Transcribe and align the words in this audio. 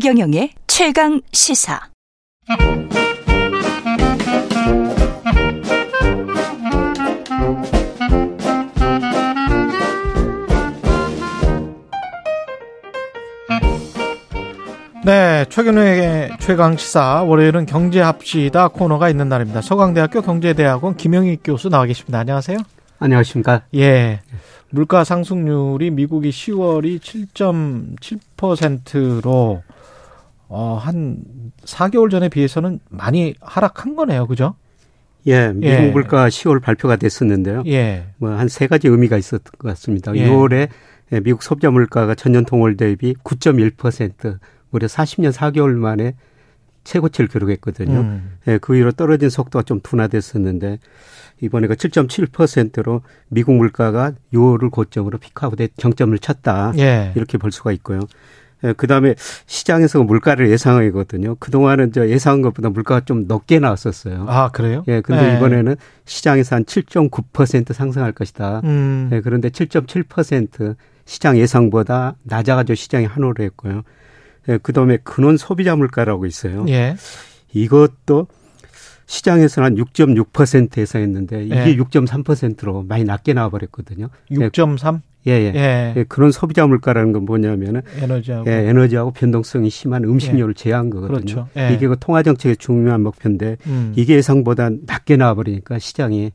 최경영의 0.00 0.52
최강 0.66 1.20
시사. 1.30 1.78
네, 15.04 15.44
최근의 15.50 16.30
최강 16.38 16.78
시사 16.78 17.24
월요일은 17.24 17.66
경제합시다 17.66 18.68
코너가 18.68 19.10
있는 19.10 19.28
날입니다. 19.28 19.60
서강대학교 19.60 20.22
경제대학원 20.22 20.96
김영희 20.96 21.40
교수 21.44 21.68
나와 21.68 21.84
계십니다. 21.84 22.20
안녕하세요. 22.20 22.56
안녕하십니까? 23.00 23.64
예. 23.74 24.22
물가 24.70 25.04
상승률이 25.04 25.90
미국이 25.90 26.30
10월이 26.30 27.00
7.7%로 27.00 29.62
어, 30.50 30.74
한 30.74 31.18
4개월 31.64 32.10
전에 32.10 32.28
비해서는 32.28 32.80
많이 32.88 33.34
하락한 33.40 33.94
거네요. 33.94 34.26
그죠? 34.26 34.56
예, 35.26 35.52
미국 35.52 35.66
예. 35.66 35.90
물가 35.90 36.28
10월 36.28 36.60
발표가 36.60 36.96
됐었는데요. 36.96 37.62
예. 37.66 38.06
뭐한 38.18 38.48
세 38.48 38.66
가지 38.66 38.88
의미가 38.88 39.16
있었던 39.16 39.52
것 39.58 39.68
같습니다. 39.68 40.14
예. 40.16 40.28
6월에 40.28 40.68
미국 41.22 41.44
소비자 41.44 41.70
물가가 41.70 42.16
전년 42.16 42.44
동월 42.44 42.76
대비 42.76 43.14
9.1% 43.14 44.38
무려 44.70 44.86
40년 44.88 45.32
4개월 45.32 45.72
만에 45.74 46.14
최고치를 46.82 47.28
기록했거든요. 47.28 48.00
음. 48.00 48.38
예, 48.48 48.58
그 48.58 48.74
이후로 48.74 48.92
떨어진 48.92 49.30
속도가 49.30 49.62
좀 49.62 49.80
둔화됐었는데 49.80 50.78
이번에가 51.42 51.74
7.7%로 51.74 53.02
미국 53.28 53.54
물가가 53.54 54.12
6월을 54.32 54.72
고점으로 54.72 55.18
피크아웃에 55.18 55.68
정점을 55.76 56.18
쳤다. 56.18 56.72
예. 56.78 57.12
이렇게 57.14 57.38
볼 57.38 57.52
수가 57.52 57.70
있고요. 57.72 58.00
예, 58.64 58.72
그 58.72 58.86
다음에 58.86 59.14
시장에서 59.46 60.02
물가를 60.02 60.50
예상하거든요. 60.50 61.36
그동안은 61.36 61.92
저 61.92 62.08
예상한 62.08 62.42
것보다 62.42 62.68
물가가 62.70 63.04
좀 63.04 63.26
높게 63.26 63.58
나왔었어요. 63.58 64.26
아, 64.28 64.50
그래요? 64.50 64.84
예, 64.88 65.00
근데 65.00 65.32
예. 65.32 65.36
이번에는 65.36 65.76
시장에서 66.04 66.56
한 66.56 66.64
7.9% 66.64 67.72
상승할 67.72 68.12
것이다. 68.12 68.60
음. 68.64 69.10
예, 69.12 69.20
그런데 69.20 69.48
7.7% 69.48 70.76
시장 71.04 71.38
예상보다 71.38 72.16
낮아가지고 72.22 72.74
시장이 72.74 73.06
환호를 73.06 73.44
했고요. 73.46 73.82
예, 74.48 74.58
그 74.62 74.72
다음에 74.72 74.98
근원 75.02 75.36
소비자 75.36 75.74
물가라고 75.76 76.26
있어요. 76.26 76.66
예. 76.68 76.96
이것도 77.52 78.28
시장에서는 79.06 79.66
한 79.66 79.74
6.6% 79.76 80.78
예상했는데 80.78 81.44
이게 81.44 81.56
예. 81.56 81.76
6.3%로 81.76 82.84
많이 82.84 83.04
낮게 83.04 83.32
나와버렸거든요. 83.32 84.08
예, 84.30 84.34
6.3? 84.36 85.00
예, 85.26 85.32
예. 85.32 85.52
예. 85.54 85.94
예, 85.96 86.04
그런 86.04 86.32
소비자 86.32 86.66
물가라는 86.66 87.12
건 87.12 87.24
뭐냐면은 87.24 87.82
에너지하고. 88.00 88.50
예, 88.50 88.68
에너지하고 88.68 89.10
변동성이 89.10 89.68
심한 89.68 90.04
음식료를 90.04 90.54
제한 90.54 90.88
거거든요. 90.90 91.16
그렇죠. 91.16 91.48
예. 91.56 91.74
이게 91.74 91.86
그 91.88 91.96
통화 92.00 92.22
정책의 92.22 92.56
중요한 92.56 93.02
목표인데 93.02 93.58
음. 93.66 93.92
이게 93.96 94.14
예상보다 94.16 94.70
낮게 94.86 95.16
나와 95.16 95.34
버리니까 95.34 95.78
시장이 95.78 96.32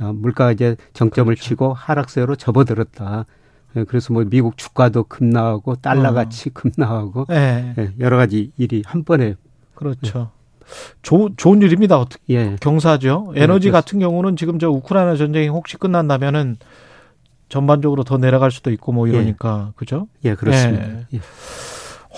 어, 0.00 0.12
물가가 0.14 0.52
이제 0.52 0.76
정점을 0.92 1.34
그렇죠. 1.34 1.48
치고 1.48 1.72
하락세로 1.72 2.36
접어들었다. 2.36 3.24
예, 3.76 3.84
그래서 3.84 4.12
뭐 4.12 4.24
미국 4.24 4.58
주가도 4.58 5.04
급락하고 5.04 5.76
달러 5.76 6.10
어. 6.10 6.12
가치 6.12 6.50
급락하고 6.50 7.26
예. 7.30 7.74
예, 7.78 7.90
여러 8.00 8.16
가지 8.18 8.50
일이 8.58 8.82
한 8.84 9.04
번에 9.04 9.34
그렇죠. 9.74 10.30
조, 11.02 11.30
좋은 11.36 11.62
일입니다. 11.62 11.98
어떻게 11.98 12.34
예, 12.34 12.56
경사죠. 12.60 13.32
네, 13.34 13.44
에너지 13.44 13.68
그렇습니다. 13.70 13.80
같은 13.80 13.98
경우는 14.00 14.36
지금 14.36 14.58
저 14.58 14.68
우크라이나 14.68 15.16
전쟁이 15.16 15.48
혹시 15.48 15.76
끝난다면은 15.76 16.56
전반적으로 17.48 18.04
더 18.04 18.18
내려갈 18.18 18.50
수도 18.50 18.70
있고 18.70 18.92
뭐 18.92 19.06
이러니까 19.06 19.72
그죠? 19.76 20.08
예, 20.24 20.34
그렇습니다. 20.34 20.88
예. 20.88 21.06
예. 21.14 21.20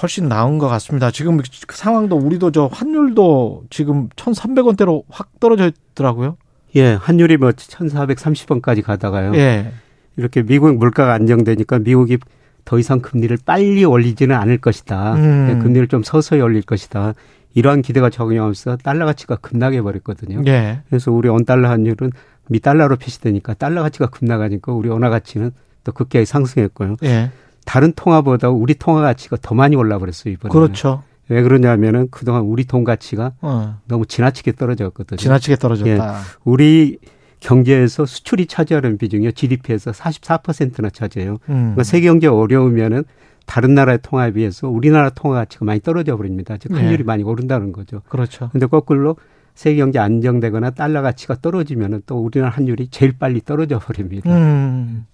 훨씬 0.00 0.28
나은 0.28 0.58
것 0.58 0.68
같습니다. 0.68 1.10
지금 1.10 1.38
그 1.38 1.76
상황도 1.76 2.16
우리도 2.16 2.52
저 2.52 2.66
환율도 2.72 3.64
지금 3.70 4.08
1,300원대로 4.10 5.02
확 5.10 5.40
떨어져 5.40 5.70
있더라고요. 5.90 6.36
예, 6.76 6.92
환율이 6.92 7.36
뭐 7.36 7.50
1,430원까지 7.50 8.82
가다가요. 8.82 9.34
예. 9.34 9.72
이렇게 10.16 10.42
미국 10.42 10.76
물가가 10.76 11.14
안정되니까 11.14 11.80
미국이 11.80 12.18
더 12.64 12.78
이상 12.78 13.00
금리를 13.00 13.36
빨리 13.44 13.84
올리지는 13.84 14.36
않을 14.36 14.58
것이다. 14.58 15.14
음. 15.14 15.48
예, 15.50 15.62
금리를 15.62 15.88
좀 15.88 16.02
서서히 16.02 16.40
올릴 16.40 16.62
것이다. 16.62 17.14
이러한 17.54 17.82
기대가 17.82 18.10
적용하면서 18.10 18.76
달러 18.78 19.06
가치가 19.06 19.36
급락해 19.36 19.82
버렸거든요. 19.82 20.42
예. 20.46 20.82
그래서 20.88 21.10
우리 21.10 21.28
원달러 21.28 21.68
환율은 21.70 22.12
미 22.48 22.60
달러로 22.60 22.96
표시되니까 22.96 23.54
달러 23.54 23.82
가치가 23.82 24.06
급락하니까 24.06 24.72
우리 24.72 24.88
원화 24.88 25.10
가치는 25.10 25.52
또 25.84 25.92
급격히 25.92 26.26
상승했고요. 26.26 26.96
예. 27.04 27.30
다른 27.64 27.92
통화보다 27.92 28.48
우리 28.48 28.74
통화 28.74 29.02
가치가 29.02 29.36
더 29.40 29.54
많이 29.54 29.76
올라 29.76 29.98
버렸어요 29.98 30.32
이번에. 30.32 30.52
그렇죠. 30.52 31.02
왜 31.28 31.42
그러냐면은 31.42 32.08
그동안 32.10 32.42
우리 32.42 32.64
돈 32.64 32.84
가치가 32.84 33.32
어. 33.42 33.78
너무 33.86 34.06
지나치게 34.06 34.52
떨어졌거든요. 34.52 35.18
지나치게 35.18 35.56
떨어졌다. 35.56 36.20
우리 36.44 36.98
경제에서 37.40 38.06
수출이 38.06 38.46
차지하는 38.46 38.98
비중이요 38.98 39.32
GDP에서 39.32 39.92
44%나 39.92 40.90
차지해요. 40.90 41.32
음. 41.48 41.54
그러니까 41.54 41.84
세계 41.84 42.08
경제 42.08 42.26
어려우면은 42.26 43.04
다른 43.46 43.74
나라의 43.74 44.00
통화에 44.02 44.32
비해서 44.32 44.68
우리나라 44.68 45.10
통화 45.10 45.36
가치가 45.36 45.64
많이 45.64 45.80
떨어져 45.80 46.16
버립니다. 46.16 46.56
즉 46.58 46.72
환율이 46.72 46.98
네. 46.98 47.02
많이 47.04 47.22
오른다는 47.22 47.72
거죠. 47.72 48.02
그렇죠. 48.08 48.50
근데 48.52 48.66
거꾸로 48.66 49.16
세계 49.58 49.78
경제 49.78 49.98
안정되거나 49.98 50.70
달러 50.70 51.02
가치가 51.02 51.34
떨어지면은 51.34 52.02
또 52.06 52.18
우리나라 52.22 52.52
환율이 52.52 52.90
제일 52.92 53.18
빨리 53.18 53.40
떨어져 53.44 53.80
버립니다. 53.80 54.30
음. 54.30 55.04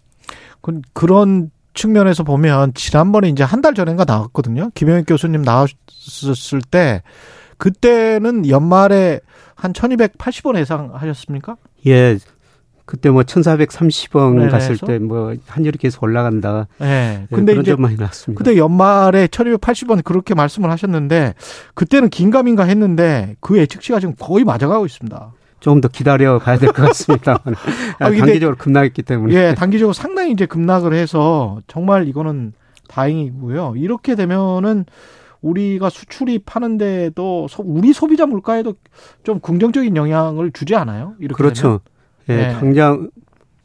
그, 0.60 0.82
그런 0.93 1.50
측면에서 1.72 2.25
보면 2.25 2.75
지난번에 2.75 3.31
이제 3.31 3.43
한 3.43 3.62
달 3.62 3.72
전인가 3.72 4.05
나왔거든요. 4.05 4.69
김영익 4.75 5.06
교수님 5.09 5.41
나왔을 5.41 6.60
때 6.71 7.03
그때는 7.56 8.47
연말에 8.47 9.21
한 9.55 9.72
1280원 9.72 10.59
예상하셨습니까? 10.59 11.56
예. 11.87 12.19
그때 12.86 13.08
뭐 13.10 13.22
1430원 13.22 14.34
네, 14.44 14.48
갔을? 14.48 14.76
때뭐 14.76 15.34
환율이 15.46 15.78
계속 15.78 16.02
올라간다. 16.02 16.66
예. 16.82 16.86
예, 17.22 17.26
근데 17.34 17.52
그런 17.52 17.62
이제 17.62 17.72
점 17.72 17.80
많이 17.82 17.96
났습니다. 17.96 18.38
그때 18.38 18.56
연말에 18.58 19.26
1280원 19.28 20.04
그렇게 20.04 20.34
말씀을 20.34 20.70
하셨는데 20.70 21.34
그때는 21.74 22.10
긴가민가 22.10 22.64
했는데 22.64 23.36
그 23.40 23.58
예측치가 23.58 24.00
지금 24.00 24.14
거의 24.18 24.44
맞아가고 24.44 24.84
있습니다. 24.86 25.32
조금 25.60 25.80
더 25.80 25.88
기다려 25.88 26.38
봐야 26.38 26.58
될 26.58 26.72
것 26.72 26.82
같습니다. 26.88 27.38
아, 27.98 28.10
근데- 28.10 28.18
단기적으로 28.20 28.56
급락했기 28.58 29.02
때문에. 29.02 29.34
예, 29.34 29.54
단기적으로 29.54 29.94
상당히 29.94 30.32
이제 30.32 30.44
급락을 30.44 30.92
해서 30.92 31.58
정말 31.66 32.06
이거는 32.06 32.52
다행이고요. 32.88 33.74
이렇게 33.76 34.14
되면은 34.14 34.84
우리가 35.40 35.88
수출이 35.90 36.40
파는데도 36.40 37.48
소- 37.48 37.62
우리 37.66 37.92
소비자 37.94 38.26
물가에도 38.26 38.74
좀 39.24 39.40
긍정적인 39.40 39.96
영향을 39.96 40.52
주지 40.52 40.74
않아요? 40.74 41.14
이렇게 41.18 41.34
그렇죠. 41.36 41.80
예, 42.28 42.36
네. 42.36 42.52
당장 42.52 43.10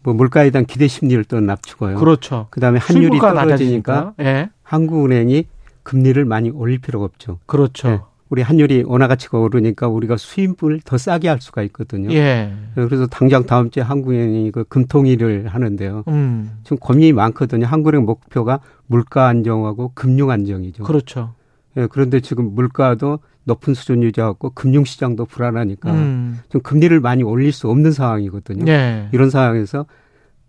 뭐 0.04 0.14
물가에 0.14 0.50
대한 0.50 0.66
기대 0.66 0.88
심리를 0.88 1.24
또 1.26 1.40
낮추고요. 1.40 1.90
되면? 1.90 2.00
그렇죠. 2.00 2.48
그다음에 2.50 2.80
환율이 2.80 3.20
떨어지니까. 3.20 4.14
예. 4.22 4.50
한국은행이 4.64 5.46
금리를 5.84 6.24
많이 6.26 6.50
올릴 6.50 6.80
필요가 6.80 7.06
없죠. 7.06 7.40
그렇죠. 7.46 7.90
예. 7.90 8.00
우리 8.30 8.44
환율이 8.44 8.84
원화 8.86 9.08
가치가 9.08 9.40
오르니까 9.40 9.88
우리가 9.88 10.16
수입을 10.18 10.82
더 10.86 10.98
싸게 10.98 11.28
할 11.28 11.42
수가 11.42 11.64
있거든요. 11.64 12.14
예. 12.14 12.54
그래서 12.76 13.08
당장 13.08 13.46
다음 13.46 13.72
주에 13.72 13.82
한국은행이 13.82 14.52
그 14.52 14.64
금통위를 14.66 15.48
하는데요. 15.48 16.04
음. 16.08 16.60
지금 16.64 16.78
고민이 16.78 17.14
많거든요. 17.14 17.66
한국은행 17.66 18.06
목표가 18.06 18.60
물가 18.86 19.28
안정하고 19.28 19.92
금융 19.96 20.30
안정이죠. 20.30 20.84
그렇죠. 20.84 21.34
예, 21.78 21.88
그런데 21.88 22.20
지금 22.20 22.54
물가도 22.54 23.20
높은 23.50 23.74
수준 23.74 24.04
유지하고 24.04 24.52
금융 24.52 24.86
시장도 24.86 25.26
불안하니까 25.26 25.92
음. 25.92 26.40
좀 26.50 26.62
금리를 26.62 26.98
많이 27.00 27.24
올릴 27.24 27.52
수 27.52 27.68
없는 27.70 27.92
상황이거든요. 27.92 28.72
예. 28.72 29.10
이런 29.12 29.30
상황에서 29.32 29.86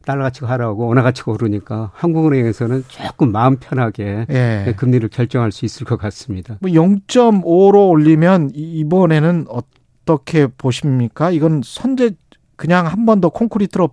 달러 0.05 0.23
가치가 0.23 0.49
하락하고 0.49 0.87
원화 0.87 1.03
가치가 1.03 1.33
오르니까 1.33 1.91
한국은행에서는 1.95 2.85
조금 2.89 3.33
마음 3.33 3.57
편하게 3.57 4.27
예. 4.31 4.75
금리를 4.77 5.09
결정할 5.09 5.51
수 5.53 5.65
있을 5.65 5.87
것 5.87 5.99
같습니다. 5.99 6.57
뭐 6.61 6.71
0.5로 6.71 7.89
올리면 7.89 8.51
이- 8.55 8.79
이번에는 8.81 9.47
어떻게 9.49 10.47
보십니까? 10.47 11.31
이건 11.31 11.63
선제 11.65 12.13
그냥 12.57 12.87
한 12.87 13.07
번 13.07 13.21
더 13.23 13.31
콘크리트로 13.31 13.91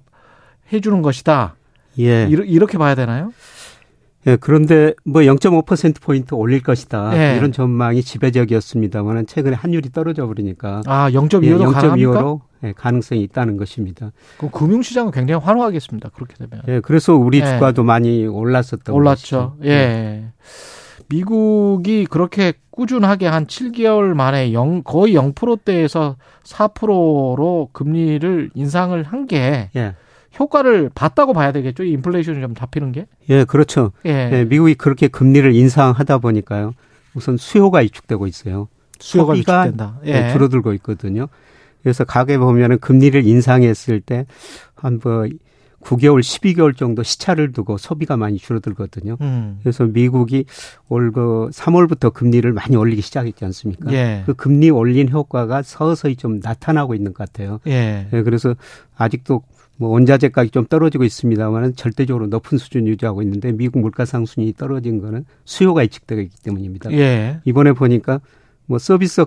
해주는 0.73 1.01
것이다. 1.01 1.55
예. 1.99 2.27
이렇게 2.29 2.77
봐야 2.77 2.93
되나요? 2.95 3.31
예, 4.27 4.35
그런데 4.35 4.93
뭐 5.05 5.21
0.5% 5.21 6.01
포인트 6.01 6.33
올릴 6.33 6.61
것이다 6.61 7.11
예. 7.17 7.37
이런 7.37 7.51
전망이 7.51 8.03
지배적이었습니다만은 8.03 9.25
최근에 9.25 9.55
환율이 9.55 9.91
떨어져 9.91 10.27
버리니까 10.27 10.81
아, 10.85 11.09
0.25도 11.09 11.71
가능합니까? 11.71 12.21
0.25로 12.21 12.41
예, 12.63 12.73
가능성이 12.73 13.23
있다는 13.23 13.57
것입니다. 13.57 14.11
그럼 14.37 14.51
금융시장은 14.51 15.11
굉장히 15.11 15.43
환호하겠습니다. 15.43 16.09
그렇게 16.09 16.33
되면. 16.35 16.63
예, 16.67 16.79
그래서 16.81 17.15
우리 17.15 17.39
예. 17.39 17.45
주가도 17.45 17.83
많이 17.83 18.25
올랐었던 18.25 18.93
올랐죠. 18.93 19.55
것이죠. 19.59 19.69
예. 19.69 20.25
미국이 21.09 22.05
그렇게 22.05 22.53
꾸준하게 22.71 23.27
한 23.27 23.45
7개월 23.47 24.13
만에 24.13 24.53
0, 24.53 24.83
거의 24.83 25.13
0%대에서 25.13 26.17
4%로 26.43 27.69
금리를 27.71 28.51
인상을 28.53 29.01
한게 29.03 29.69
예. 29.75 29.95
효과를 30.39 30.89
봤다고 30.93 31.33
봐야 31.33 31.51
되겠죠. 31.51 31.83
이 31.83 31.91
인플레이션이 31.93 32.41
좀 32.41 32.55
잡히는 32.55 32.91
게. 32.91 33.07
예, 33.29 33.43
그렇죠. 33.43 33.91
예. 34.05 34.29
예, 34.33 34.45
미국이 34.45 34.75
그렇게 34.75 35.07
금리를 35.07 35.53
인상하다 35.55 36.19
보니까요. 36.19 36.73
우선 37.13 37.37
수요가 37.37 37.79
위축되고 37.79 38.27
있어요. 38.27 38.67
수요가 38.99 39.33
위축된다. 39.33 39.99
예. 40.05 40.31
줄어들고 40.31 40.73
있거든요. 40.73 41.27
그래서 41.83 42.03
가게 42.03 42.37
보면은 42.37 42.79
금리를 42.79 43.25
인상했을 43.25 44.01
때 44.01 44.25
한 44.75 44.99
뭐 45.03 45.25
9개월, 45.79 46.19
12개월 46.19 46.75
정도 46.75 47.01
시차를 47.03 47.51
두고 47.53 47.77
소비가 47.77 48.17
많이 48.17 48.37
줄어들거든요. 48.39 49.15
음. 49.21 49.59
그래서 49.61 49.85
미국이 49.85 50.43
올 50.89 51.11
그 51.11 51.49
3월부터 51.53 52.11
금리를 52.11 52.51
많이 52.51 52.75
올리기 52.75 53.01
시작했지 53.01 53.45
않습니까? 53.45 53.93
예. 53.93 54.23
그 54.25 54.33
금리 54.33 54.69
올린 54.69 55.07
효과가 55.09 55.61
서서히 55.61 56.15
좀 56.15 56.39
나타나고 56.43 56.93
있는 56.93 57.13
것 57.13 57.19
같아요. 57.31 57.59
예. 57.67 58.07
예, 58.11 58.21
그래서 58.23 58.55
아직도 58.97 59.43
뭐 59.77 59.89
원자재 59.89 60.29
가격이 60.29 60.51
좀 60.51 60.65
떨어지고 60.65 61.03
있습니다만은 61.03 61.75
절대적으로 61.75 62.27
높은 62.27 62.57
수준 62.57 62.87
유지하고 62.87 63.21
있는데 63.21 63.51
미국 63.51 63.79
물가 63.79 64.05
상승이 64.05 64.53
떨어진 64.53 64.99
거는 64.99 65.25
수요가 65.45 65.83
있기 65.83 65.99
때문입니다. 66.43 66.91
예. 66.93 67.39
이번에 67.45 67.73
보니까 67.73 68.19
뭐 68.65 68.79
서비스 68.79 69.25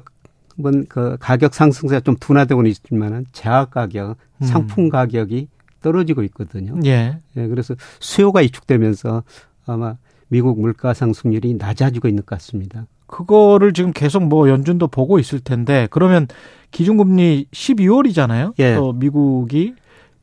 그 0.88 1.16
가격 1.18 1.54
상승세가 1.54 2.00
좀 2.00 2.16
둔화되고는 2.18 2.70
있지만은 2.70 3.24
제약 3.32 3.70
가격, 3.70 4.16
음. 4.38 4.46
상품 4.46 4.88
가격이 4.90 5.48
떨어지고 5.80 6.22
있거든요. 6.24 6.78
예. 6.84 7.18
예, 7.36 7.46
그래서 7.46 7.74
수요가 8.00 8.40
위축되면서 8.40 9.22
아마 9.66 9.96
미국 10.28 10.60
물가 10.60 10.92
상승률이 10.92 11.54
낮아지고 11.54 12.08
있는 12.08 12.24
것 12.24 12.36
같습니다. 12.36 12.86
그거를 13.06 13.72
지금 13.72 13.92
계속 13.92 14.22
뭐 14.24 14.48
연준도 14.48 14.88
보고 14.88 15.18
있을 15.18 15.40
텐데 15.40 15.88
그러면 15.90 16.28
기준금리 16.70 17.46
12월이잖아요. 17.50 18.52
예. 18.58 18.74
또 18.74 18.92
미국이 18.92 19.74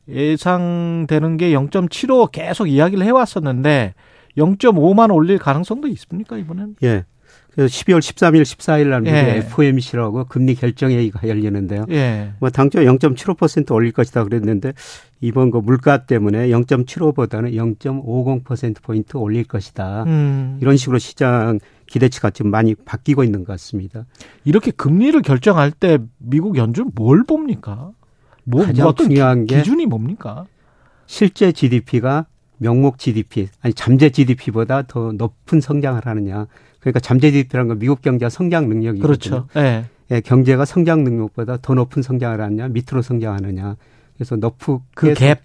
예상되는 0.08 1.36
게 1.36 1.52
0.75 1.52 2.30
계속 2.32 2.66
이야기를 2.68 3.04
해왔었는데 3.04 3.94
0.5만 4.36 5.14
올릴 5.14 5.38
가능성도 5.38 5.88
있습니까 5.88 6.38
이번엔? 6.38 6.76
예. 6.82 7.04
그래서 7.58 7.72
12월 7.72 7.98
13일, 7.98 8.42
14일 8.42 8.86
날 8.86 9.00
미국 9.00 9.16
예. 9.16 9.36
FOMC라고 9.38 10.26
금리 10.26 10.54
결정회의가 10.54 11.26
열리는데요. 11.26 11.86
예. 11.90 12.32
뭐 12.38 12.50
당초 12.50 12.78
0.75% 12.78 13.72
올릴 13.72 13.90
것이다 13.90 14.22
그랬는데 14.22 14.74
이번 15.20 15.50
그 15.50 15.58
물가 15.58 16.06
때문에 16.06 16.48
0.75보다는 16.48 17.54
0.50% 17.54 18.82
포인트 18.82 19.16
올릴 19.16 19.42
것이다. 19.42 20.04
음. 20.04 20.58
이런 20.60 20.76
식으로 20.76 20.98
시장 20.98 21.58
기대치가 21.86 22.30
지금 22.30 22.52
많이 22.52 22.76
바뀌고 22.76 23.24
있는 23.24 23.40
것 23.40 23.52
같습니다. 23.54 24.06
이렇게 24.44 24.70
금리를 24.70 25.20
결정할 25.22 25.72
때 25.72 25.98
미국 26.18 26.56
연준 26.56 26.92
뭘 26.94 27.24
봅니까? 27.24 27.90
뭐 28.48 28.64
가장 28.64 28.94
중요한 28.94 29.46
게 29.46 29.58
기준이 29.58 29.86
뭡니까? 29.86 30.46
실제 31.06 31.52
GDP가 31.52 32.26
명목 32.58 32.98
GDP 32.98 33.48
아니 33.60 33.74
잠재 33.74 34.10
GDP보다 34.10 34.82
더 34.82 35.12
높은 35.12 35.60
성장을 35.60 36.04
하느냐. 36.04 36.46
그러니까 36.80 37.00
잠재 37.00 37.30
GDP라는 37.30 37.68
건 37.68 37.78
미국 37.78 38.02
경제가 38.02 38.30
성장 38.30 38.68
능력이거든요. 38.68 39.02
그렇죠. 39.02 39.46
예. 39.56 39.84
예, 40.10 40.20
경제가 40.20 40.64
성장 40.64 41.04
능력보다 41.04 41.58
더 41.60 41.74
높은 41.74 42.02
성장을 42.02 42.40
하느냐, 42.40 42.68
밑으로 42.68 43.02
성장하느냐. 43.02 43.76
그래서 44.14 44.36
높게 44.36 44.78
그 44.94 45.12
갭. 45.12 45.38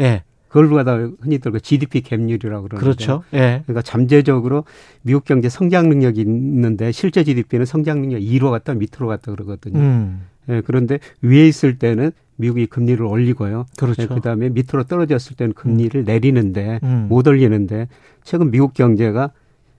예. 0.00 0.22
그걸 0.48 0.70
갖다 0.70 0.96
흔히들 1.20 1.52
그 1.52 1.60
GDP 1.60 2.00
갭률이라고 2.00 2.40
그러는데 2.40 2.78
그렇죠. 2.78 3.22
예. 3.34 3.62
그러니까 3.66 3.82
잠재적으로 3.82 4.64
미국 5.02 5.24
경제 5.24 5.48
성장 5.48 5.88
능력이 5.88 6.22
있는데 6.22 6.90
실제 6.90 7.22
GDP는 7.22 7.66
성장 7.66 8.00
능력 8.00 8.18
2로 8.20 8.50
갔다 8.50 8.74
밑으로 8.74 9.06
갔다 9.06 9.30
그러거든요. 9.30 9.78
음. 9.78 10.22
예, 10.48 10.62
그런데 10.64 10.98
위에 11.22 11.46
있을 11.46 11.78
때는 11.78 12.12
미국이 12.36 12.66
금리를 12.66 13.04
올리고요. 13.04 13.66
그렇죠. 13.76 14.02
예, 14.02 14.06
그다음에 14.06 14.48
밑으로 14.48 14.84
떨어졌을 14.84 15.36
때는 15.36 15.54
금리를 15.54 16.04
내리는데 16.04 16.80
음. 16.82 17.06
못 17.08 17.26
올리는데 17.26 17.88
최근 18.22 18.50
미국 18.50 18.74
경제가 18.74 19.32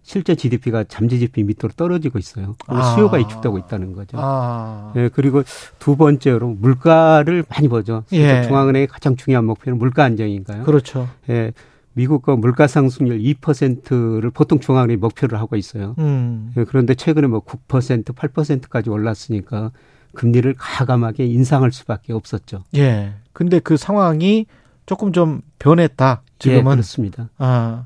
실제 0.04 0.36
GDP가 0.36 0.86
잠재 0.86 1.18
GDP 1.18 1.44
밑으로 1.44 1.70
떨어지고 1.76 2.20
있어요. 2.20 2.56
아. 2.68 2.96
수요가 2.96 3.18
위축되고 3.18 3.58
있다는 3.60 3.94
거죠. 3.94 4.18
아. 4.20 4.92
예, 4.96 5.10
그리고 5.14 5.44
두 5.78 5.96
번째로 5.96 6.50
물가를 6.50 7.44
많이 7.48 7.68
보죠. 7.68 8.04
예. 8.12 8.44
중앙은행의 8.44 8.88
가장 8.88 9.16
중요한 9.16 9.46
목표는 9.46 9.78
물가 9.78 10.04
안정인가요? 10.04 10.64
그렇죠. 10.64 11.08
예, 11.30 11.54
미국과 11.94 12.36
물가 12.38 12.68
상승률 12.68 13.20
2%를 13.20 14.30
보통 14.32 14.60
중앙은행이 14.60 14.98
목표를 14.98 15.40
하고 15.40 15.56
있어요. 15.56 15.96
음. 16.00 16.54
예, 16.58 16.64
그런데 16.64 16.96
최근에 16.96 17.28
뭐 17.28 17.42
9%, 17.42 18.06
8%까지 18.06 18.90
올랐으니까 18.90 19.72
금리를 20.14 20.54
과감하게 20.58 21.26
인상할 21.26 21.72
수밖에 21.72 22.14
없었죠. 22.14 22.64
예. 22.76 23.14
근데 23.34 23.60
그 23.60 23.78
상황이 23.78 24.46
조금 24.86 25.12
좀 25.14 25.42
변했다. 25.60 26.22
예, 26.26 26.34
지금은. 26.40 26.72
그렇습니다. 26.74 27.30
아. 27.38 27.86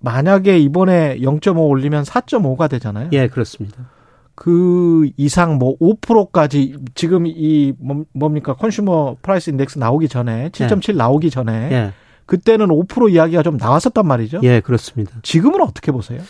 만약에 0.00 0.58
이번에 0.58 1.18
0.5 1.20 1.68
올리면 1.68 2.04
4.5가 2.04 2.68
되잖아요. 2.70 3.08
예, 3.12 3.28
그렇습니다. 3.28 3.88
그 4.34 5.10
이상 5.16 5.58
뭐 5.58 5.76
5%까지 5.78 6.76
지금 6.94 7.26
이 7.26 7.72
뭐- 7.78 8.04
뭡니까? 8.12 8.54
Consumer 8.54 9.16
Price 9.22 9.50
Index 9.50 9.78
나오기 9.78 10.08
전에 10.08 10.48
7.7 10.48 10.96
나오기 10.96 11.30
전에 11.30 11.52
예, 11.70 11.92
그때는 12.26 12.68
5% 12.68 13.12
이야기가 13.12 13.42
좀 13.42 13.58
나왔었단 13.58 14.06
말이죠. 14.06 14.40
예, 14.42 14.60
그렇습니다. 14.60 15.12
지금은 15.22 15.60
어떻게 15.60 15.92
보세요? 15.92 16.20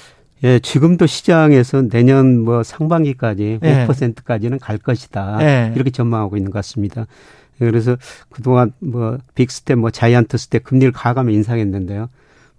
예, 0.45 0.59
지금도 0.59 1.07
시장에서 1.07 1.89
내년 1.89 2.41
뭐 2.41 2.63
상반기까지 2.63 3.61
예. 3.63 3.87
5%까지는 3.87 4.59
갈 4.59 4.79
것이다. 4.79 5.39
예. 5.41 5.73
이렇게 5.75 5.91
전망하고 5.91 6.37
있는 6.37 6.51
것 6.51 6.59
같습니다. 6.59 7.07
예, 7.61 7.67
그래서 7.67 7.97
그동안 8.31 8.73
뭐 8.81 9.19
빅스텝, 9.35 9.79
뭐 9.79 9.91
자이언트 9.91 10.37
스텝 10.37 10.65
금리를 10.65 10.93
가감해 10.93 11.33
인상했는데요. 11.33 12.09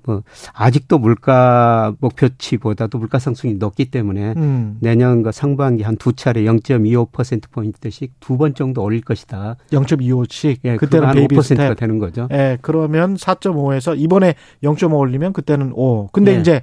뭐 0.06 0.21
아직도 0.53 0.97
물가 1.00 1.94
목표치보다도 2.00 2.97
물가 2.97 3.19
상승이 3.19 3.53
높기 3.53 3.85
때문에 3.85 4.33
음. 4.35 4.77
내년 4.81 5.24
그 5.24 5.31
상반기 5.31 5.83
한 5.83 5.95
두 5.97 6.12
차례 6.13 6.44
0.25% 6.44 7.44
포인트씩 7.51 8.12
두 8.19 8.38
번 8.38 8.53
정도 8.53 8.83
올릴 8.83 9.00
것이다. 9.01 9.56
0.25씩 9.71 10.57
예, 10.65 10.75
그때는 10.75 11.07
한 11.07 11.15
베이비 11.15 11.35
5%가 11.35 11.41
스텝. 11.44 11.77
되는 11.77 12.00
거죠. 12.00 12.27
예, 12.31 12.57
그러면 12.62 13.15
4.5에서 13.15 13.97
이번에 13.97 14.35
0.5 14.63 14.94
올리면 14.97 15.31
그때는 15.33 15.71
5. 15.74 16.09
근데 16.12 16.35
예. 16.35 16.39
이제 16.39 16.62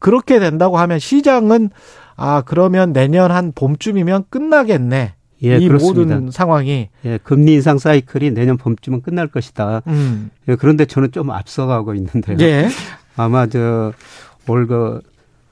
그렇게 0.00 0.40
된다고 0.40 0.78
하면 0.78 0.98
시장은 0.98 1.70
아, 2.16 2.42
그러면 2.44 2.92
내년 2.92 3.30
한 3.30 3.52
봄쯤이면 3.54 4.24
끝나겠네. 4.30 5.14
예, 5.42 5.56
이 5.56 5.68
그렇습니다. 5.68 6.16
모든 6.16 6.30
상황이 6.30 6.90
예, 7.06 7.18
금리 7.22 7.54
인상 7.54 7.78
사이클이 7.78 8.32
내년 8.32 8.58
봄쯤은 8.58 9.00
끝날 9.02 9.26
것이다. 9.28 9.80
음. 9.86 10.30
예, 10.48 10.56
그런데 10.56 10.84
저는 10.84 11.12
좀 11.12 11.30
앞서가고 11.30 11.94
있는데요. 11.94 12.36
예. 12.40 12.68
아마 13.16 13.46
저 13.46 13.92
올 14.48 14.66
그 14.66 15.00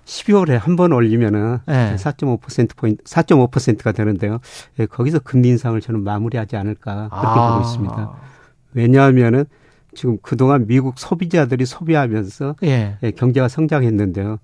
12월에 0.06 0.58
한 0.58 0.76
번 0.76 0.92
올리면은 0.92 1.58
예. 1.68 1.94
4.5% 1.99 2.76
포인트, 2.76 3.02
4.5%가 3.04 3.92
되는데요. 3.92 4.40
예, 4.78 4.87
거기서 4.87 5.20
금리 5.20 5.49
인상을 5.50 5.78
저는 5.80 6.02
마무리하지 6.02 6.56
않을까 6.56 7.08
그렇게 7.11 7.26
아. 7.26 7.52
보고 7.58 7.64
있습니다. 7.66 8.12
왜냐하면은 8.75 9.44
지금 9.99 10.17
그동안 10.23 10.69
미국 10.69 10.97
소비자들이 10.97 11.67
소비하면서 11.67 12.55
예. 12.62 12.99
예, 13.02 13.11
경제가 13.11 13.49
성장했는데요. 13.49 14.38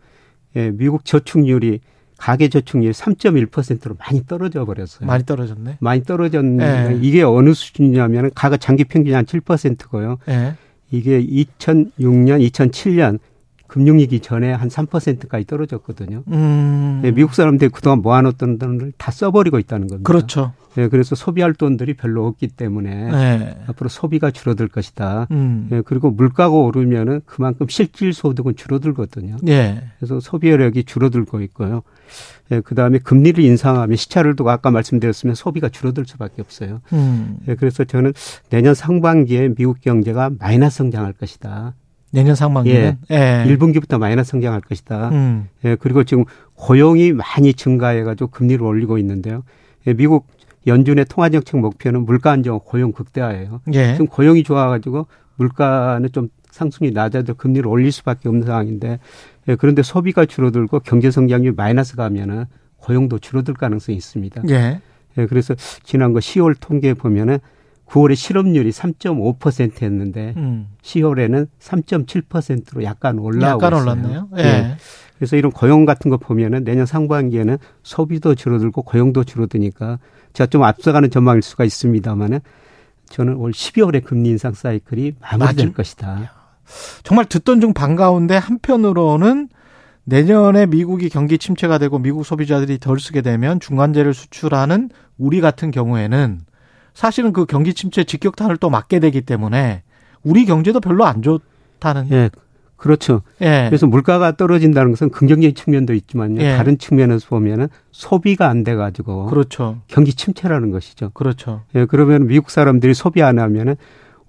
예, 0.57 0.71
미국 0.73 1.05
저축률이 1.05 1.79
가계 2.19 2.49
저축률이 2.49 2.93
3.1%로 2.93 3.95
많이 4.01 4.27
떨어져 4.27 4.65
버렸어요. 4.65 5.07
많이 5.07 5.25
떨어졌네. 5.25 5.77
많이 5.79 6.03
떨어졌는데 6.03 6.97
예. 6.97 6.99
이게 7.01 7.23
어느 7.23 7.55
수준이냐면 7.55 8.33
가가 8.35 8.57
장기 8.57 8.83
평균이 8.83 9.15
한 9.15 9.27
7%고요. 9.27 10.19
예. 10.29 10.57
이게 10.91 11.25
2006년, 11.25 12.51
2007년 12.51 13.21
금융위기 13.67 14.21
전에 14.21 14.53
한 14.53 14.69
3%까지 14.69 15.47
떨어졌거든요. 15.47 16.23
음. 16.29 17.03
예, 17.05 17.11
미국 17.11 17.35
사람들이 17.35 17.71
그동안 17.71 18.03
모아놓던 18.03 18.59
돈을 18.59 18.93
다 18.99 19.11
써버리고 19.11 19.59
있다는 19.59 19.89
겁니다. 19.89 20.07
그렇죠. 20.07 20.53
예, 20.77 20.89
그래서 20.89 21.15
소비할 21.15 21.55
돈들이 21.55 21.95
별로 21.95 22.27
없기 22.27 22.49
때문에 22.49 22.91
예. 22.91 23.57
앞으로 23.69 23.89
소비가 23.89 24.31
줄어들 24.31 24.69
것이다. 24.69 25.29
음. 25.31 25.69
예, 25.73 25.83
그리고 25.83 26.11
물가가 26.11 26.55
오르면은 26.55 27.21
그만큼 27.27 27.69
실질 27.69 28.13
소득은 28.13 28.57
줄어들거든요. 28.57 29.37
예. 29.49 29.83
그래서 29.99 30.21
소비력이 30.21 30.85
줄어들고 30.85 31.41
있고요. 31.43 31.83
예, 32.51 32.61
그 32.61 32.75
다음에 32.75 32.99
금리를 32.99 33.43
인상하면 33.43 33.97
시차를 33.97 34.37
두고 34.37 34.51
아까 34.51 34.71
말씀드렸으면 34.71 35.35
소비가 35.35 35.69
줄어들 35.69 36.05
수밖에 36.07 36.43
없어요. 36.43 36.81
음. 36.93 37.39
예, 37.49 37.55
그래서 37.55 37.85
저는 37.85 38.13
내년 38.51 38.75
상반기에 38.75 39.55
미국 39.55 39.81
경제가 39.81 40.33
마이너스 40.39 40.79
성장할 40.79 41.13
것이다. 41.15 41.75
내년 42.15 42.37
상반기는 42.37 42.99
예. 43.11 43.45
1분기부터 43.47 43.99
마이너스 43.99 44.31
성장할 44.31 44.61
것이다. 44.61 45.09
음. 45.09 45.49
예, 45.65 45.75
그리고 45.75 46.05
지금 46.05 46.25
고용이 46.55 47.13
많이 47.13 47.55
증가해가지고 47.55 48.31
금리를 48.31 48.65
올리고 48.65 48.99
있는데요. 48.99 49.43
예, 49.89 49.95
미국 49.95 50.29
연준의 50.67 51.07
통화정책 51.07 51.61
목표는 51.61 52.05
물가 52.05 52.31
안정, 52.31 52.61
고용 52.65 52.93
극대화예요. 52.93 53.61
예. 53.73 53.93
지금 53.95 54.07
고용이 54.07 54.45
좋아가지고 54.45 55.09
물가는 55.37 56.09
좀 56.13 56.29
상승이 56.51 56.93
낮아도 56.93 57.35
금리를 57.35 57.67
올릴 57.67 57.91
수밖에 57.91 58.29
없는 58.29 58.47
상황인데 58.47 59.01
예, 59.49 59.57
그런데 59.57 59.83
소비가 59.83 60.25
줄어들고 60.25 60.81
경제 60.81 61.11
성장률이 61.11 61.57
마이너스 61.57 61.97
가면은 61.97 62.45
고용도 62.77 63.19
줄어들 63.19 63.55
가능성이 63.55 63.97
있습니다. 63.97 64.43
예. 64.51 64.81
예, 65.19 65.27
그래서 65.27 65.55
지난 65.83 66.13
거 66.13 66.21
10월 66.21 66.55
통계 66.61 66.95
보면은 66.95 67.39
9월에 67.87 68.15
실업률이 68.15 68.71
3.5%였는데 68.71 70.35
음. 70.37 70.69
10월에는 70.83 71.49
3.7%로 71.61 72.83
약간 72.85 73.19
올라오고 73.19 73.65
약간 73.65 73.79
있어요. 73.79 73.83
올랐네요. 73.83 74.29
예. 74.39 74.43
예. 74.43 74.77
그래서 75.19 75.37
이런 75.37 75.53
고용 75.53 75.85
같은 75.85 76.11
거 76.11 76.17
보면은 76.17 76.65
내년 76.65 76.87
상반기에는 76.87 77.59
소비도 77.83 78.35
줄어들고 78.35 78.83
고용도 78.83 79.25
줄어드니까 79.25 79.99
제가 80.33 80.49
좀 80.49 80.65
앞서가는 80.65 81.11
전망일 81.11 81.43
수가 81.43 81.65
있습니다만은 81.65 82.41
저는 83.09 83.37
올 83.37 83.53
12월에 83.53 84.03
금리 84.03 84.31
인상 84.31 84.53
사이클이 84.53 85.15
마무리될 85.21 85.67
맞음. 85.67 85.73
것이다. 85.73 86.33
정말 87.03 87.27
듣던 87.27 87.61
중 87.61 87.75
반가운데 87.75 88.37
한편으로는 88.37 89.49
내년에 90.05 90.67
미국이 90.67 91.09
경기 91.09 91.39
침체가 91.39 91.79
되고 91.79 91.99
미국 91.99 92.25
소비자들이 92.25 92.79
덜 92.79 92.99
쓰게 92.99 93.23
되면 93.23 93.61
중간재를 93.61 94.13
수출하는 94.15 94.91
우리 95.17 95.41
같은 95.41 95.71
경우에는 95.71 96.41
사실은 96.95 97.33
그 97.33 97.45
경기 97.45 97.75
침체 97.75 98.05
직격탄을 98.05 98.57
또 98.57 98.71
맞게 98.71 99.01
되기 99.01 99.21
때문에 99.21 99.83
우리 100.23 100.47
경제도 100.47 100.81
별로 100.81 101.05
안 101.05 101.23
좋다는 101.23 102.09
예. 102.13 102.31
그렇죠. 102.77 103.23
예. 103.41 103.67
그래서 103.69 103.87
물가가 103.87 104.37
떨어진다는 104.37 104.91
것은 104.93 105.11
긍정적인 105.11 105.55
측면도 105.55 105.95
있지만요. 105.95 106.41
예. 106.43 106.57
다른 106.57 106.79
측면에서 106.79 107.29
보면은 107.29 107.69
소비가 107.93 108.49
안 108.49 108.63
돼 108.65 108.75
가지고 108.75 109.27
그렇죠. 109.27 109.81
경기 109.89 110.13
침체라는 110.15 110.71
것이죠. 110.71 111.11
그렇죠. 111.15 111.63
예, 111.75 111.85
그러면 111.87 112.27
미국 112.27 112.51
사람들이 112.51 112.95
소비 112.95 113.23
안 113.23 113.39
하면은 113.39 113.77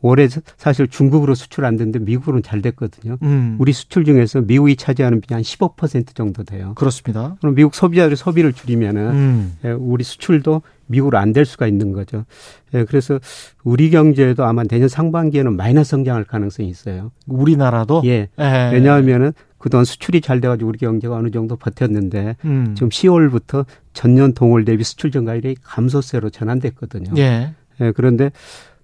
올해 0.01 0.27
사실 0.57 0.87
중국으로 0.87 1.33
수출 1.35 1.65
안 1.65 1.77
됐는데 1.77 1.99
미국으로는 1.99 2.43
잘 2.43 2.61
됐거든요. 2.61 3.17
음. 3.23 3.55
우리 3.59 3.73
수출 3.73 4.05
중에서 4.05 4.41
미국이 4.41 4.75
차지하는 4.75 5.19
비한 5.21 5.41
15% 5.41 6.13
정도 6.13 6.43
돼요. 6.43 6.73
그렇습니다. 6.75 7.35
그럼 7.41 7.55
미국 7.55 7.73
소비자들이 7.73 8.15
소비를 8.15 8.53
줄이면은 8.53 9.01
음. 9.11 9.57
예, 9.65 9.71
우리 9.71 10.03
수출도 10.03 10.61
미국으로 10.87 11.17
안 11.17 11.33
될 11.33 11.45
수가 11.45 11.67
있는 11.67 11.91
거죠. 11.91 12.25
예, 12.73 12.85
그래서 12.85 13.19
우리 13.63 13.89
경제도 13.89 14.45
아마 14.45 14.63
내년 14.63 14.87
상반기에는 14.87 15.55
마이너스 15.57 15.91
성장할 15.91 16.23
가능성이 16.23 16.69
있어요. 16.69 17.11
우리나라도 17.27 18.01
예. 18.05 18.29
예. 18.39 18.69
왜냐하면은 18.71 19.33
그동안 19.57 19.83
수출이 19.83 20.21
잘 20.21 20.39
돼가지고 20.41 20.69
우리 20.69 20.77
경제가 20.77 21.15
어느 21.15 21.31
정도 21.31 21.55
버텼는데 21.55 22.35
음. 22.45 22.73
지금 22.75 22.89
10월부터 22.89 23.65
전년 23.93 24.33
동월 24.33 24.63
대비 24.63 24.83
수출 24.83 25.11
증가율이 25.11 25.55
감소세로 25.63 26.29
전환됐거든요. 26.29 27.11
예. 27.17 27.53
예, 27.81 27.91
그런데 27.91 28.31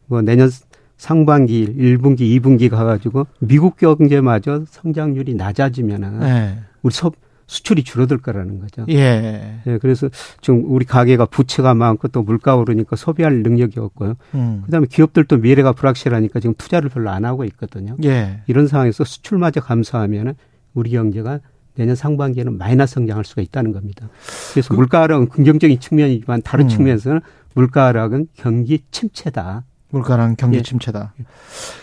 뭐 0.08 0.22
내년 0.22 0.50
상반기 0.98 1.66
1분기, 1.66 2.22
2분기 2.42 2.70
가가지고 2.70 3.28
미국 3.40 3.78
경제마저 3.78 4.66
성장률이 4.70 5.36
낮아지면은 5.36 6.22
예. 6.24 6.58
우리 6.82 6.94
소, 6.94 7.12
수출이 7.52 7.84
줄어들 7.84 8.18
거라는 8.18 8.62
거죠. 8.62 8.86
예. 8.88 9.60
예, 9.68 9.78
그래서 9.80 10.10
지금 10.40 10.64
우리 10.68 10.86
가게가 10.86 11.26
부채가 11.26 11.74
많고 11.74 12.08
또 12.08 12.24
물가 12.24 12.56
오르니까 12.56 12.96
소비할 12.96 13.44
능력이 13.44 13.78
없고요. 13.78 14.16
음. 14.36 14.62
그다음에 14.66 14.88
기업들도 14.90 15.36
미래가 15.36 15.74
불확실하니까 15.74 16.40
지금 16.40 16.56
투자를 16.58 16.90
별로 16.90 17.10
안 17.10 17.26
하고 17.26 17.44
있거든요. 17.44 17.98
예. 18.06 18.40
이런 18.48 18.68
상황에서 18.68 19.04
수출마저 19.04 19.60
감소하면은 19.60 20.36
우리 20.74 20.92
경제가 20.92 21.42
내년 21.76 21.94
상반기에는 21.94 22.58
마이너스 22.58 22.94
성장할 22.94 23.26
수가 23.26 23.42
있다는 23.42 23.74
겁니다. 23.74 24.08
그래서 24.54 24.74
물가 24.74 25.02
하락은 25.02 25.28
긍정적인 25.28 25.82
측면이지만 25.82 26.44
다른 26.44 26.66
음. 26.66 26.70
측면에서는 26.70 27.20
물가 27.54 27.88
하락은 27.88 28.28
경기 28.34 28.80
침체다. 28.92 29.66
물가랑 29.90 30.38
경기 30.38 30.60
예. 30.60 30.62
침체다. 30.62 31.14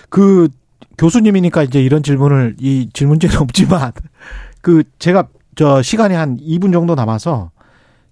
그 0.08 0.48
교수님이니까 0.96 1.62
이제 1.64 1.82
이런 1.82 2.02
질문을 2.02 2.56
이 2.58 2.88
질문제는 2.90 3.36
없지만 3.36 3.92
그 4.62 4.82
제가 4.98 5.28
저 5.58 5.82
시간이 5.82 6.14
한 6.14 6.36
2분 6.36 6.72
정도 6.72 6.94
남아서 6.94 7.50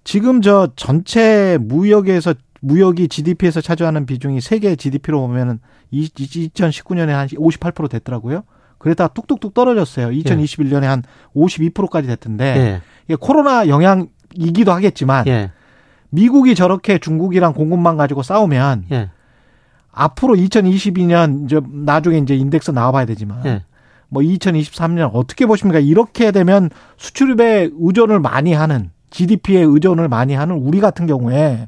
지금 0.03 0.41
저 0.41 0.67
전체 0.75 1.57
무역에서 1.61 2.33
무역이 2.59 3.07
GDP에서 3.07 3.61
차지하는 3.61 4.05
비중이 4.05 4.41
세계 4.41 4.75
GDP로 4.75 5.21
보면은 5.21 5.61
2019년에 5.93 7.07
한 7.07 7.27
58% 7.27 7.89
됐더라고요. 7.89 8.43
그러다가 8.79 9.13
뚝뚝뚝 9.13 9.53
떨어졌어요. 9.53 10.09
2021년에 10.09 10.81
한 10.81 11.03
52%까지 11.37 12.09
됐던데 12.09 12.43
예. 12.43 12.81
이게 13.05 13.15
코로나 13.17 13.69
영향이기도 13.69 14.73
하겠지만 14.73 15.25
예. 15.27 15.51
미국이 16.09 16.53
저렇게 16.53 16.97
중국이랑 16.97 17.53
공급망 17.53 17.95
가지고 17.95 18.23
싸우면 18.23 18.87
예. 18.91 19.09
앞으로 19.93 20.35
2022년 20.35 21.45
이제 21.45 21.61
나중에 21.65 22.17
이제 22.17 22.35
인덱스 22.35 22.71
나와봐야 22.71 23.05
되지만 23.05 23.45
예. 23.45 23.63
뭐 24.09 24.21
2023년 24.23 25.11
어떻게 25.13 25.45
보십니까? 25.45 25.79
이렇게 25.79 26.31
되면 26.31 26.69
수출입에 26.97 27.69
의존을 27.79 28.19
많이 28.19 28.53
하는 28.53 28.91
GDP에 29.09 29.61
의존을 29.61 30.07
많이 30.07 30.33
하는 30.33 30.55
우리 30.55 30.79
같은 30.79 31.07
경우에 31.07 31.67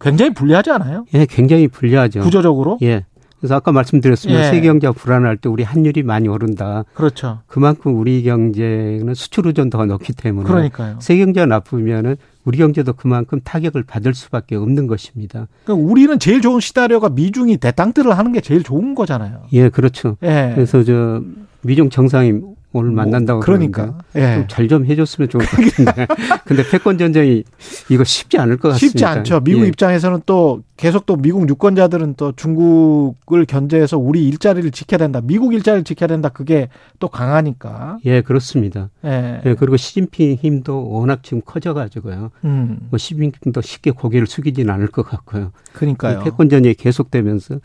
굉장히 0.00 0.32
불리하지 0.32 0.70
않아요? 0.70 1.06
예, 1.14 1.26
굉장히 1.26 1.68
불리하죠. 1.68 2.20
구조적으로? 2.20 2.78
예. 2.82 3.04
그래서 3.38 3.54
아까 3.54 3.72
말씀드렸습니다. 3.72 4.40
예. 4.46 4.50
세계 4.50 4.66
경제가 4.68 4.92
불안할 4.92 5.36
때 5.36 5.48
우리 5.48 5.62
환율이 5.62 6.02
많이 6.02 6.28
오른다. 6.28 6.84
그렇죠. 6.94 7.40
그만큼 7.46 7.98
우리 7.98 8.22
경제는 8.24 9.14
수출 9.14 9.46
의존도가 9.46 9.86
높기 9.86 10.12
때문에 10.12 10.48
그러니까요. 10.48 10.96
세계 11.00 11.24
경제가 11.24 11.46
나쁘면은 11.46 12.16
우리 12.44 12.58
경제도 12.58 12.92
그만큼 12.92 13.40
타격을 13.42 13.82
받을 13.84 14.14
수밖에 14.14 14.56
없는 14.56 14.86
것입니다. 14.86 15.48
그러니까 15.64 15.88
우리는 15.88 16.18
제일 16.18 16.40
좋은 16.40 16.60
시나리오가 16.60 17.08
미중이 17.10 17.58
대땅들을 17.58 18.16
하는 18.16 18.32
게 18.32 18.40
제일 18.40 18.62
좋은 18.62 18.94
거잖아요. 18.94 19.42
예, 19.52 19.68
그렇죠. 19.68 20.16
예. 20.22 20.52
그래서 20.54 20.82
저 20.82 21.22
미중 21.62 21.90
정상이 21.90 22.32
오늘 22.78 22.92
만난다고 22.92 23.40
그러니까. 23.40 23.98
예. 24.16 24.46
잘좀 24.48 24.86
해줬으면 24.86 25.28
좋을 25.28 25.44
것 25.44 25.50
같은데. 25.50 26.06
근데 26.44 26.68
패권 26.68 26.98
전쟁이 26.98 27.44
이거 27.90 28.04
쉽지 28.04 28.38
않을 28.38 28.56
것 28.56 28.70
같습니다. 28.70 28.86
쉽지 28.88 29.04
않죠. 29.04 29.40
미국 29.40 29.64
예. 29.64 29.68
입장에서는 29.68 30.22
또 30.26 30.62
계속 30.76 31.06
또 31.06 31.16
미국 31.16 31.48
유권자들은 31.48 32.14
또 32.16 32.32
중국을 32.32 33.44
견제해서 33.44 33.98
우리 33.98 34.26
일자리를 34.28 34.70
지켜야 34.70 34.98
된다. 34.98 35.20
미국 35.22 35.52
일자리를 35.52 35.84
지켜야 35.84 36.06
된다. 36.06 36.28
그게 36.28 36.68
또 37.00 37.08
강하니까. 37.08 37.98
예, 38.04 38.20
그렇습니다. 38.20 38.88
예. 39.04 39.40
예, 39.44 39.54
그리고 39.54 39.76
시진핑 39.76 40.36
힘도 40.36 40.88
워낙 40.88 41.22
지금 41.22 41.42
커져가지고요. 41.44 42.30
음. 42.44 42.78
뭐 42.90 42.98
시진핑도 42.98 43.60
쉽게 43.60 43.90
고개를 43.90 44.26
숙이진 44.26 44.70
않을 44.70 44.86
것 44.88 45.02
같고요. 45.02 45.52
그러니까요. 45.72 46.22
패권 46.22 46.48
전쟁이 46.48 46.74
계속되면서 46.74 47.58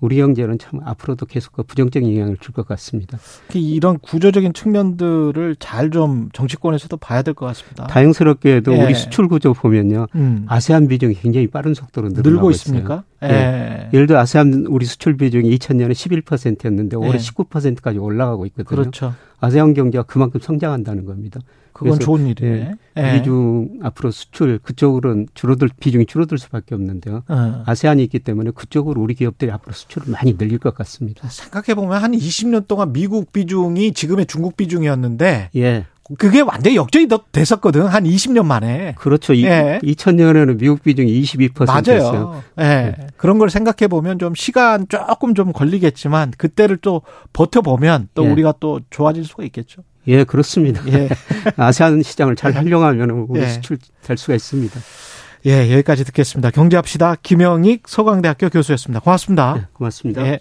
우리 0.00 0.16
경제는 0.16 0.58
참 0.58 0.80
앞으로도 0.84 1.26
계속 1.26 1.52
그 1.52 1.62
부정적인 1.62 2.10
영향을 2.14 2.36
줄 2.40 2.52
것 2.54 2.66
같습니다. 2.68 3.18
이런 3.54 3.98
구조적인 3.98 4.52
측면들을 4.52 5.56
잘 5.58 5.90
좀 5.90 6.28
정치권에서도 6.32 6.96
봐야 6.98 7.22
될 7.22 7.34
것 7.34 7.46
같습니다. 7.46 7.86
다행스럽게도 7.86 8.72
예. 8.74 8.84
우리 8.84 8.94
수출 8.94 9.26
구조 9.28 9.52
보면요. 9.54 10.06
음. 10.14 10.44
아세안 10.48 10.86
비중이 10.88 11.14
굉장히 11.14 11.46
빠른 11.46 11.72
속도로 11.74 12.08
늘고. 12.10 12.50
있습니까? 12.52 13.04
예. 13.22 13.28
예. 13.28 13.90
예를 13.92 14.06
들어 14.06 14.20
아세안 14.20 14.66
우리 14.68 14.86
수출 14.86 15.16
비중이 15.16 15.56
2000년에 15.58 15.92
11%였는데 15.92 16.96
올해 16.96 17.14
예. 17.14 17.16
19%까지 17.16 17.98
올라가고 17.98 18.46
있거든요. 18.46 18.68
그렇죠. 18.68 19.14
아세안 19.40 19.74
경제가 19.74 20.04
그만큼 20.04 20.40
성장한다는 20.40 21.04
겁니다. 21.04 21.40
그건 21.72 22.00
좋은 22.00 22.26
일이네. 22.26 22.74
예. 22.96 23.12
미중 23.12 23.78
앞으로 23.82 24.10
수출 24.10 24.58
그쪽으로는 24.58 25.28
줄어들 25.34 25.68
비중이 25.78 26.06
줄어들 26.06 26.36
수밖에 26.36 26.74
없는데요. 26.74 27.22
어. 27.28 27.62
아세안이 27.66 28.02
있기 28.04 28.18
때문에 28.18 28.50
그쪽으로 28.50 29.00
우리 29.00 29.14
기업들이 29.14 29.52
앞으로 29.52 29.72
수출을 29.72 30.10
많이 30.10 30.36
늘릴 30.36 30.58
것 30.58 30.74
같습니다. 30.74 31.28
생각해 31.28 31.74
보면 31.76 32.02
한 32.02 32.12
20년 32.12 32.66
동안 32.66 32.92
미국 32.92 33.32
비중이 33.32 33.92
지금의 33.92 34.26
중국 34.26 34.56
비중이었는데 34.56 35.50
예, 35.54 35.86
그게 36.16 36.40
완전히 36.40 36.76
역전이 36.76 37.08
더 37.08 37.20
됐었거든. 37.32 37.86
한 37.86 38.04
20년 38.04 38.46
만에. 38.46 38.94
그렇죠. 38.98 39.34
이, 39.34 39.44
예. 39.44 39.78
2000년에는 39.82 40.58
미국 40.58 40.82
비중이 40.82 41.20
22%였어요. 41.22 42.12
맞아요. 42.12 42.42
예. 42.60 42.96
그런 43.16 43.38
걸 43.38 43.50
생각해 43.50 43.88
보면 43.88 44.18
좀 44.18 44.34
시간 44.34 44.86
조금 44.88 45.34
좀 45.34 45.52
걸리겠지만 45.52 46.32
그때를 46.38 46.78
또 46.78 47.02
버텨 47.32 47.60
보면 47.60 48.08
또 48.14 48.24
예. 48.24 48.30
우리가 48.30 48.54
또 48.60 48.80
좋아질 48.90 49.24
수가 49.24 49.44
있겠죠. 49.44 49.82
예, 50.06 50.24
그렇습니다. 50.24 50.82
예. 50.88 51.08
아세안 51.56 52.02
시장을 52.02 52.36
잘 52.36 52.52
활용하면 52.52 53.26
우리 53.28 53.42
예. 53.42 53.48
수출 53.48 53.78
될 54.02 54.16
수가 54.16 54.34
있습니다. 54.34 54.80
예, 55.46 55.72
여기까지 55.72 56.04
듣겠습니다. 56.04 56.50
경제합시다. 56.50 57.16
김영익 57.22 57.86
서강대학교 57.86 58.48
교수였습니다. 58.48 59.00
고맙습니다. 59.00 59.54
예, 59.58 59.66
고맙습니다. 59.72 60.26
예. 60.26 60.40